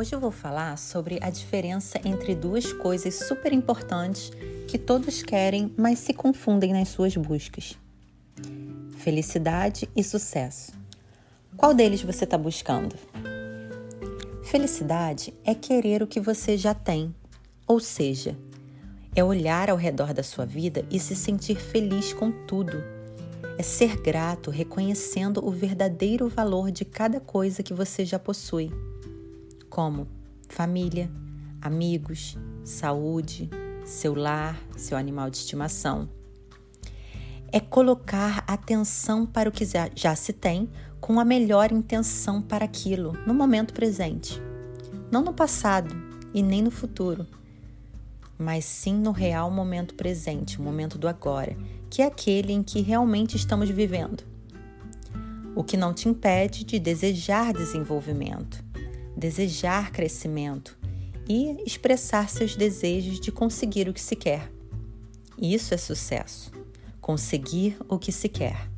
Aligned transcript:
Hoje 0.00 0.14
eu 0.14 0.18
vou 0.18 0.30
falar 0.30 0.78
sobre 0.78 1.18
a 1.20 1.28
diferença 1.28 2.00
entre 2.06 2.34
duas 2.34 2.72
coisas 2.72 3.16
super 3.16 3.52
importantes 3.52 4.32
que 4.66 4.78
todos 4.78 5.22
querem, 5.22 5.74
mas 5.76 5.98
se 5.98 6.14
confundem 6.14 6.72
nas 6.72 6.88
suas 6.88 7.14
buscas: 7.14 7.78
felicidade 8.96 9.90
e 9.94 10.02
sucesso. 10.02 10.72
Qual 11.54 11.74
deles 11.74 12.00
você 12.00 12.24
está 12.24 12.38
buscando? 12.38 12.96
Felicidade 14.42 15.34
é 15.44 15.54
querer 15.54 16.02
o 16.02 16.06
que 16.06 16.18
você 16.18 16.56
já 16.56 16.72
tem, 16.72 17.14
ou 17.66 17.78
seja, 17.78 18.34
é 19.14 19.22
olhar 19.22 19.68
ao 19.68 19.76
redor 19.76 20.14
da 20.14 20.22
sua 20.22 20.46
vida 20.46 20.82
e 20.90 20.98
se 20.98 21.14
sentir 21.14 21.60
feliz 21.60 22.14
com 22.14 22.32
tudo. 22.46 22.82
É 23.58 23.62
ser 23.62 24.00
grato, 24.00 24.50
reconhecendo 24.50 25.46
o 25.46 25.50
verdadeiro 25.50 26.26
valor 26.26 26.70
de 26.70 26.86
cada 26.86 27.20
coisa 27.20 27.62
que 27.62 27.74
você 27.74 28.06
já 28.06 28.18
possui 28.18 28.72
como 29.70 30.08
família, 30.48 31.08
amigos, 31.62 32.36
saúde, 32.64 33.48
seu 33.84 34.14
lar, 34.14 34.60
seu 34.76 34.98
animal 34.98 35.30
de 35.30 35.38
estimação. 35.38 36.08
É 37.52 37.60
colocar 37.60 38.44
atenção 38.46 39.24
para 39.24 39.48
o 39.48 39.52
que 39.52 39.64
já 39.64 40.14
se 40.14 40.32
tem 40.32 40.68
com 41.00 41.18
a 41.18 41.24
melhor 41.24 41.72
intenção 41.72 42.42
para 42.42 42.64
aquilo 42.64 43.12
no 43.26 43.32
momento 43.32 43.72
presente. 43.72 44.40
Não 45.10 45.22
no 45.22 45.32
passado 45.32 45.94
e 46.34 46.42
nem 46.42 46.62
no 46.62 46.70
futuro, 46.70 47.26
mas 48.38 48.64
sim 48.64 48.94
no 48.94 49.10
real 49.10 49.50
momento 49.50 49.94
presente, 49.94 50.60
o 50.60 50.62
momento 50.62 50.98
do 50.98 51.08
agora, 51.08 51.56
que 51.88 52.02
é 52.02 52.06
aquele 52.06 52.52
em 52.52 52.62
que 52.62 52.80
realmente 52.80 53.36
estamos 53.36 53.68
vivendo. 53.68 54.22
O 55.56 55.64
que 55.64 55.76
não 55.76 55.92
te 55.92 56.08
impede 56.08 56.62
de 56.62 56.78
desejar 56.78 57.52
desenvolvimento 57.52 58.69
desejar 59.16 59.92
crescimento 59.92 60.78
e 61.28 61.62
expressar 61.64 62.28
seus 62.28 62.56
desejos 62.56 63.20
de 63.20 63.30
conseguir 63.30 63.88
o 63.88 63.92
que 63.92 64.00
se 64.00 64.16
quer. 64.16 64.50
Isso 65.40 65.72
é 65.72 65.76
sucesso. 65.76 66.50
Conseguir 67.00 67.76
o 67.88 67.98
que 67.98 68.12
se 68.12 68.28
quer. 68.28 68.68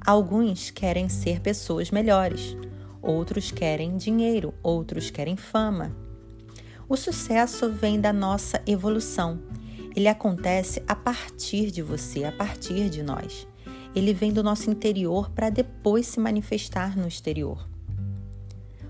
Alguns 0.00 0.70
querem 0.70 1.08
ser 1.08 1.40
pessoas 1.40 1.90
melhores, 1.90 2.56
outros 3.02 3.50
querem 3.50 3.96
dinheiro, 3.96 4.54
outros 4.62 5.10
querem 5.10 5.36
fama. 5.36 5.94
O 6.88 6.96
sucesso 6.96 7.68
vem 7.72 8.00
da 8.00 8.12
nossa 8.12 8.62
evolução. 8.64 9.42
Ele 9.96 10.06
acontece 10.06 10.82
a 10.86 10.94
partir 10.94 11.72
de 11.72 11.82
você, 11.82 12.24
a 12.24 12.30
partir 12.30 12.88
de 12.88 13.02
nós. 13.02 13.46
Ele 13.94 14.14
vem 14.14 14.32
do 14.32 14.42
nosso 14.42 14.70
interior 14.70 15.30
para 15.30 15.50
depois 15.50 16.06
se 16.06 16.20
manifestar 16.20 16.96
no 16.96 17.08
exterior. 17.08 17.66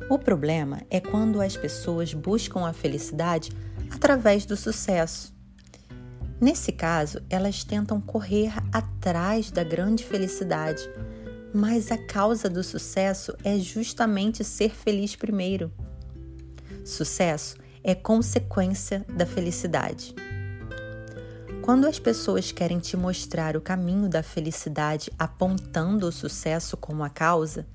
O 0.08 0.18
problema 0.18 0.82
é 0.88 1.00
quando 1.00 1.40
as 1.40 1.56
pessoas 1.56 2.14
buscam 2.14 2.64
a 2.64 2.72
felicidade 2.72 3.50
através 3.90 4.46
do 4.46 4.56
sucesso. 4.56 5.34
Nesse 6.40 6.70
caso, 6.70 7.20
elas 7.28 7.64
tentam 7.64 8.00
correr 8.00 8.52
atrás 8.72 9.50
da 9.50 9.64
grande 9.64 10.04
felicidade, 10.04 10.88
mas 11.52 11.90
a 11.90 11.98
causa 11.98 12.48
do 12.48 12.62
sucesso 12.62 13.34
é 13.42 13.58
justamente 13.58 14.44
ser 14.44 14.70
feliz 14.70 15.16
primeiro. 15.16 15.72
Sucesso 16.84 17.56
é 17.82 17.92
consequência 17.92 19.04
da 19.08 19.26
felicidade. 19.26 20.14
Quando 21.62 21.88
as 21.88 21.98
pessoas 21.98 22.52
querem 22.52 22.78
te 22.78 22.96
mostrar 22.96 23.56
o 23.56 23.60
caminho 23.60 24.08
da 24.08 24.22
felicidade 24.22 25.10
apontando 25.18 26.06
o 26.06 26.12
sucesso 26.12 26.76
como 26.76 27.02
a 27.02 27.10
causa, 27.10 27.66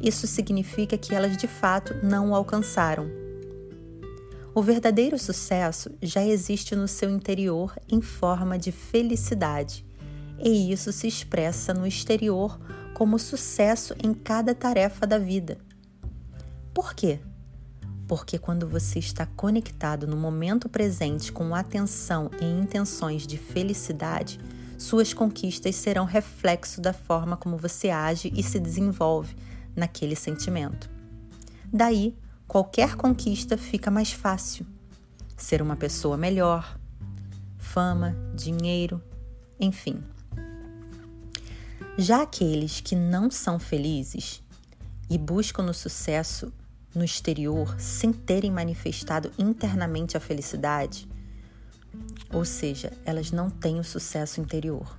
isso 0.00 0.26
significa 0.26 0.96
que 0.96 1.14
elas 1.14 1.36
de 1.36 1.46
fato 1.46 1.94
não 2.02 2.30
o 2.30 2.34
alcançaram. 2.34 3.10
O 4.54 4.62
verdadeiro 4.62 5.18
sucesso 5.18 5.90
já 6.02 6.24
existe 6.24 6.74
no 6.74 6.88
seu 6.88 7.10
interior 7.10 7.76
em 7.88 8.00
forma 8.00 8.58
de 8.58 8.72
felicidade, 8.72 9.84
e 10.38 10.72
isso 10.72 10.92
se 10.92 11.06
expressa 11.06 11.74
no 11.74 11.86
exterior 11.86 12.58
como 12.94 13.18
sucesso 13.18 13.94
em 14.02 14.12
cada 14.12 14.54
tarefa 14.54 15.06
da 15.06 15.18
vida. 15.18 15.58
Por 16.74 16.94
quê? 16.94 17.20
Porque 18.06 18.38
quando 18.38 18.66
você 18.66 18.98
está 18.98 19.26
conectado 19.26 20.06
no 20.06 20.16
momento 20.16 20.68
presente 20.68 21.30
com 21.30 21.54
atenção 21.54 22.30
e 22.40 22.44
intenções 22.44 23.26
de 23.26 23.36
felicidade, 23.36 24.40
suas 24.78 25.12
conquistas 25.12 25.76
serão 25.76 26.04
reflexo 26.04 26.80
da 26.80 26.92
forma 26.92 27.36
como 27.36 27.56
você 27.56 27.90
age 27.90 28.32
e 28.34 28.42
se 28.42 28.58
desenvolve 28.58 29.36
naquele 29.78 30.16
sentimento. 30.16 30.90
Daí, 31.72 32.16
qualquer 32.46 32.96
conquista 32.96 33.56
fica 33.56 33.90
mais 33.90 34.12
fácil. 34.12 34.66
Ser 35.36 35.62
uma 35.62 35.76
pessoa 35.76 36.16
melhor, 36.16 36.78
fama, 37.56 38.16
dinheiro, 38.34 39.00
enfim. 39.60 40.02
Já 41.96 42.22
aqueles 42.22 42.80
que 42.80 42.96
não 42.96 43.30
são 43.30 43.58
felizes 43.58 44.42
e 45.08 45.16
buscam 45.16 45.62
no 45.62 45.74
sucesso 45.74 46.52
no 46.94 47.04
exterior 47.04 47.78
sem 47.80 48.12
terem 48.12 48.50
manifestado 48.50 49.30
internamente 49.38 50.16
a 50.16 50.20
felicidade, 50.20 51.08
ou 52.32 52.44
seja, 52.44 52.92
elas 53.04 53.30
não 53.30 53.48
têm 53.48 53.78
o 53.78 53.84
sucesso 53.84 54.40
interior. 54.40 54.98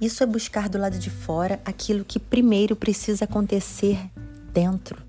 Isso 0.00 0.22
é 0.22 0.26
buscar 0.26 0.68
do 0.68 0.76
lado 0.76 0.98
de 0.98 1.08
fora 1.08 1.58
aquilo 1.64 2.04
que 2.04 2.18
primeiro 2.18 2.76
precisa 2.76 3.24
acontecer 3.24 3.98
dentro. 4.52 5.02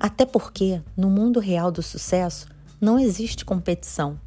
Até 0.00 0.26
porque, 0.26 0.82
no 0.96 1.08
mundo 1.08 1.38
real 1.38 1.70
do 1.70 1.82
sucesso, 1.82 2.48
não 2.80 2.98
existe 2.98 3.44
competição. 3.44 4.18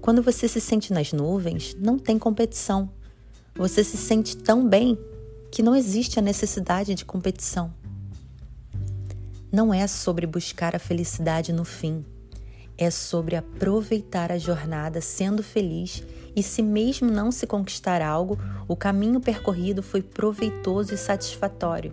Quando 0.00 0.22
você 0.22 0.46
se 0.46 0.60
sente 0.60 0.92
nas 0.92 1.12
nuvens, 1.12 1.74
não 1.78 1.98
tem 1.98 2.18
competição. 2.18 2.90
Você 3.54 3.82
se 3.82 3.96
sente 3.96 4.36
tão 4.36 4.68
bem 4.68 4.98
que 5.50 5.62
não 5.62 5.74
existe 5.74 6.18
a 6.18 6.22
necessidade 6.22 6.94
de 6.94 7.04
competição. 7.04 7.72
Não 9.50 9.72
é 9.72 9.86
sobre 9.86 10.26
buscar 10.26 10.76
a 10.76 10.78
felicidade 10.78 11.52
no 11.52 11.64
fim, 11.64 12.04
é 12.78 12.90
sobre 12.90 13.36
aproveitar 13.36 14.30
a 14.30 14.38
jornada 14.38 15.00
sendo 15.00 15.42
feliz 15.42 16.04
e 16.34 16.42
se 16.42 16.62
mesmo 16.62 17.10
não 17.10 17.30
se 17.30 17.46
conquistar 17.46 18.02
algo, 18.02 18.38
o 18.68 18.76
caminho 18.76 19.20
percorrido 19.20 19.82
foi 19.82 20.02
proveitoso 20.02 20.94
e 20.94 20.96
satisfatório. 20.96 21.92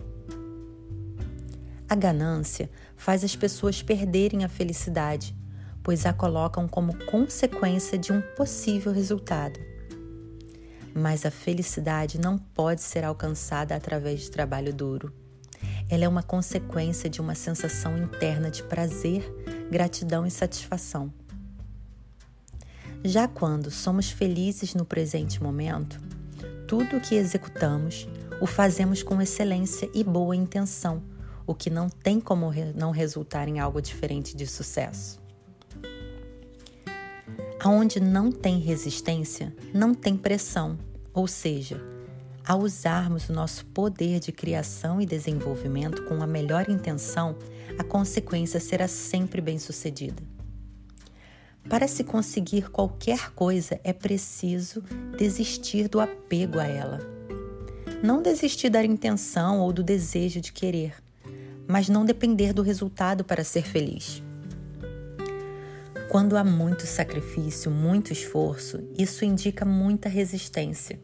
A 1.88 1.94
ganância 1.94 2.70
faz 2.96 3.24
as 3.24 3.34
pessoas 3.34 3.82
perderem 3.82 4.44
a 4.44 4.48
felicidade, 4.48 5.34
pois 5.82 6.04
a 6.04 6.12
colocam 6.12 6.68
como 6.68 6.94
consequência 7.06 7.96
de 7.96 8.12
um 8.12 8.20
possível 8.36 8.92
resultado. 8.92 9.58
Mas 10.94 11.24
a 11.24 11.30
felicidade 11.30 12.20
não 12.20 12.36
pode 12.36 12.82
ser 12.82 13.04
alcançada 13.04 13.74
através 13.74 14.20
de 14.20 14.30
trabalho 14.30 14.74
duro. 14.74 15.12
Ela 15.88 16.04
é 16.04 16.08
uma 16.08 16.22
consequência 16.22 17.08
de 17.08 17.20
uma 17.20 17.34
sensação 17.34 17.96
interna 17.96 18.50
de 18.50 18.62
prazer, 18.62 19.24
gratidão 19.70 20.26
e 20.26 20.30
satisfação. 20.30 21.10
Já 23.04 23.28
quando 23.28 23.70
somos 23.70 24.10
felizes 24.10 24.74
no 24.74 24.84
presente 24.84 25.42
momento, 25.42 26.00
tudo 26.66 26.96
o 26.96 27.00
que 27.00 27.14
executamos 27.14 28.08
o 28.40 28.46
fazemos 28.46 29.02
com 29.02 29.20
excelência 29.20 29.90
e 29.92 30.04
boa 30.04 30.34
intenção, 30.34 31.02
o 31.46 31.54
que 31.54 31.70
não 31.70 31.88
tem 31.88 32.20
como 32.20 32.52
não 32.74 32.90
resultar 32.90 33.48
em 33.48 33.58
algo 33.58 33.82
diferente 33.82 34.36
de 34.36 34.46
sucesso. 34.46 35.20
Aonde 37.60 37.98
não 37.98 38.30
tem 38.30 38.60
resistência, 38.60 39.52
não 39.74 39.92
tem 39.92 40.16
pressão, 40.16 40.78
ou 41.12 41.26
seja, 41.26 41.82
ao 42.46 42.60
usarmos 42.60 43.28
o 43.28 43.32
nosso 43.32 43.66
poder 43.66 44.20
de 44.20 44.30
criação 44.30 45.00
e 45.00 45.06
desenvolvimento 45.06 46.04
com 46.04 46.22
a 46.22 46.26
melhor 46.26 46.70
intenção, 46.70 47.36
a 47.76 47.82
consequência 47.82 48.60
será 48.60 48.86
sempre 48.86 49.40
bem-sucedida. 49.40 50.37
Para 51.68 51.86
se 51.86 52.02
conseguir 52.02 52.70
qualquer 52.70 53.30
coisa, 53.32 53.78
é 53.84 53.92
preciso 53.92 54.82
desistir 55.18 55.86
do 55.86 56.00
apego 56.00 56.58
a 56.58 56.66
ela. 56.66 56.98
Não 58.02 58.22
desistir 58.22 58.70
da 58.70 58.82
intenção 58.82 59.60
ou 59.60 59.70
do 59.70 59.82
desejo 59.82 60.40
de 60.40 60.50
querer, 60.50 60.94
mas 61.66 61.90
não 61.90 62.06
depender 62.06 62.54
do 62.54 62.62
resultado 62.62 63.22
para 63.22 63.44
ser 63.44 63.66
feliz. 63.66 64.22
Quando 66.10 66.38
há 66.38 66.44
muito 66.44 66.86
sacrifício, 66.86 67.70
muito 67.70 68.14
esforço, 68.14 68.82
isso 68.96 69.26
indica 69.26 69.66
muita 69.66 70.08
resistência, 70.08 70.98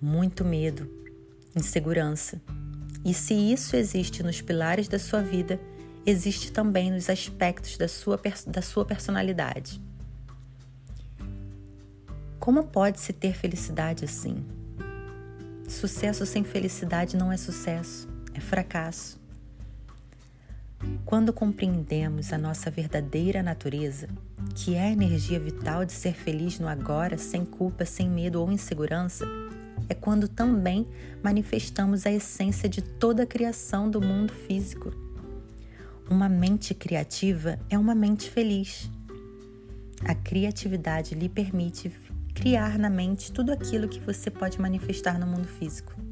muito 0.00 0.44
medo, 0.44 0.88
insegurança. 1.56 2.40
E 3.04 3.12
se 3.12 3.34
isso 3.34 3.74
existe 3.74 4.22
nos 4.22 4.40
pilares 4.40 4.86
da 4.86 5.00
sua 5.00 5.20
vida, 5.20 5.58
existe 6.06 6.52
também 6.52 6.92
nos 6.92 7.10
aspectos 7.10 7.76
da 7.76 7.88
sua, 7.88 8.20
da 8.46 8.62
sua 8.62 8.84
personalidade. 8.84 9.80
Como 12.46 12.62
pode-se 12.62 13.12
ter 13.12 13.34
felicidade 13.34 14.04
assim? 14.04 14.36
Sucesso 15.66 16.24
sem 16.24 16.44
felicidade 16.44 17.16
não 17.16 17.32
é 17.32 17.36
sucesso, 17.36 18.08
é 18.32 18.38
fracasso. 18.38 19.20
Quando 21.04 21.32
compreendemos 21.32 22.32
a 22.32 22.38
nossa 22.38 22.70
verdadeira 22.70 23.42
natureza, 23.42 24.08
que 24.54 24.76
é 24.76 24.82
a 24.82 24.92
energia 24.92 25.40
vital 25.40 25.84
de 25.84 25.90
ser 25.90 26.14
feliz 26.14 26.60
no 26.60 26.68
agora, 26.68 27.18
sem 27.18 27.44
culpa, 27.44 27.84
sem 27.84 28.08
medo 28.08 28.40
ou 28.40 28.52
insegurança, 28.52 29.26
é 29.88 29.94
quando 29.94 30.28
também 30.28 30.86
manifestamos 31.24 32.06
a 32.06 32.12
essência 32.12 32.68
de 32.68 32.80
toda 32.80 33.24
a 33.24 33.26
criação 33.26 33.90
do 33.90 34.00
mundo 34.00 34.32
físico. 34.32 34.94
Uma 36.08 36.28
mente 36.28 36.74
criativa 36.74 37.58
é 37.68 37.76
uma 37.76 37.92
mente 37.92 38.30
feliz. 38.30 38.88
A 40.04 40.14
criatividade 40.14 41.16
lhe 41.16 41.28
permite 41.28 41.88
criar 42.46 42.78
na 42.78 42.88
mente 42.88 43.32
tudo 43.32 43.50
aquilo 43.50 43.88
que 43.88 43.98
você 43.98 44.30
pode 44.30 44.60
manifestar 44.60 45.18
no 45.18 45.26
mundo 45.26 45.48
físico. 45.48 46.05